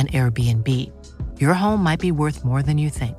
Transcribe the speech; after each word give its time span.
an 0.00 0.06
Airbnb. 0.18 0.68
Your 1.42 1.54
home 1.62 1.80
might 1.88 2.02
be 2.06 2.12
worth 2.22 2.38
more 2.50 2.62
than 2.68 2.78
you 2.84 2.90
think. 3.00 3.16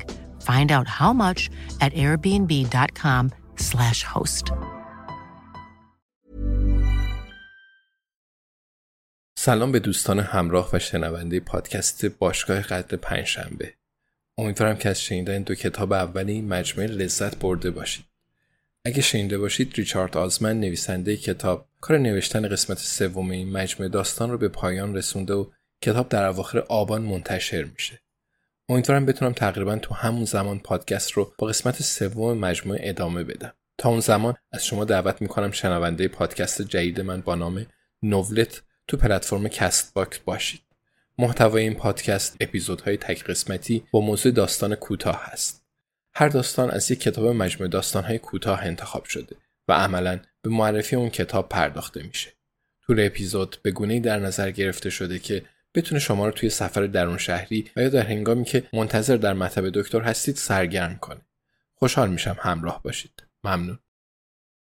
Find 0.50 0.70
out 0.76 0.88
how 1.00 1.12
much 1.26 1.42
at 1.86 1.92
airbnb.com/slash 2.06 4.00
host. 4.14 4.46
سلام 9.38 9.72
به 9.72 9.80
دوستان 9.80 10.20
همراه 10.20 10.70
و 10.74 10.80
شنونده 10.80 11.40
پادکست 11.40 12.06
باشگاه 12.06 12.62
قدر 12.62 12.98
پنجشنبه. 12.98 13.74
امیدوارم 14.38 14.78
که 14.78 14.90
از 14.90 15.02
شنیدن 15.02 15.42
دو 15.42 15.56
کتاب 15.56 16.18
این 16.18 16.48
مجموعه 16.48 16.90
لذت 16.90 17.40
برده 17.40 17.72
باشید. 17.72 18.06
اگه 18.86 19.02
شنیده 19.02 19.38
باشید 19.38 19.74
ریچارد 19.76 20.18
آزمن 20.18 20.60
نویسنده 20.60 21.18
کتاب 21.18 21.70
کار 21.82 21.98
نوشتن 21.98 22.48
قسمت 22.48 22.78
سوم 22.78 23.32
این 23.32 23.52
مجموعه 23.52 23.90
داستان 23.90 24.32
رو 24.32 24.38
به 24.38 24.48
پایان 24.48 24.96
رسونده 24.96 25.34
و 25.34 25.46
کتاب 25.82 26.10
در 26.10 26.26
اواخر 26.26 26.60
آبان 26.60 27.02
منتشر 27.02 27.64
میشه. 27.64 28.02
امیدوارم 28.70 29.06
بتونم 29.06 29.34
تقریبا 29.34 29.76
تو 29.76 29.94
همون 29.94 30.26
زمان 30.26 30.60
پادکست 30.60 31.12
رو 31.12 31.34
با 31.38 31.48
قسمت 31.48 31.82
سوم 31.82 32.38
مجموعه 32.38 32.80
ادامه 32.84 33.24
بدم. 33.24 33.54
تا 33.78 33.90
اون 33.90 34.00
زمان 34.00 34.34
از 34.52 34.66
شما 34.66 34.86
دعوت 34.86 35.22
می‌کنم 35.22 35.52
شنونده 35.52 36.08
پادکست 36.08 36.62
جدید 36.62 37.02
من 37.02 37.22
با 37.22 37.36
نام 37.36 37.66
نوولت 38.04 38.62
تو 38.88 38.98
پلتفرم 38.98 39.48
کست 39.48 39.94
باکس 39.94 40.20
باشید. 40.20 40.62
محتوای 41.18 41.64
این 41.64 41.74
پادکست 41.76 42.38
اپیزودهای 42.40 42.98
تک 42.98 43.24
قسمتی 43.24 43.84
با 43.92 44.02
موضوع 44.02 44.32
داستان 44.32 44.76
کوتاه 44.76 45.26
هست. 45.26 45.66
هر 46.14 46.30
داستان 46.30 46.72
از 46.72 46.92
یک 46.92 47.00
کتاب 47.00 47.26
مجموعه 47.26 47.70
داستانهای 47.70 48.18
کوتاه 48.18 48.64
انتخاب 48.64 49.06
شده 49.06 49.36
و 49.68 49.74
عملا 49.74 50.20
به 50.42 50.50
معرفی 50.50 50.96
اون 50.96 51.10
کتاب 51.10 51.50
پرداخته 51.50 52.04
میشه. 52.04 52.32
طول 52.88 53.06
اپیزود 53.06 53.58
به 53.64 53.72
گونه‌ای 53.72 54.00
در 54.00 54.20
نظر 54.20 54.52
گرفته 54.52 54.90
شده 54.90 55.20
که 55.20 55.46
بتونه 55.76 56.00
شما 56.00 56.26
رو 56.26 56.32
توی 56.32 56.50
سفر 56.50 56.86
درون 56.86 57.18
شهری 57.18 57.72
و 57.76 57.82
یا 57.82 57.90
در 57.90 58.04
هنگامی 58.04 58.44
که 58.44 58.64
منتظر 58.74 59.18
در 59.18 59.34
مطب 59.34 59.70
دکتر 59.70 60.02
هستید 60.02 60.36
سرگرم 60.36 60.98
کنه. 60.98 61.22
خوشحال 61.76 62.10
میشم 62.10 62.38
همراه 62.40 62.84
باشید. 62.84 63.24
ممنون. 63.44 63.80